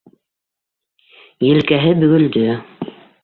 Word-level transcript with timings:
Елкәһе 1.49 1.93
бөгөлдө. 2.01 2.59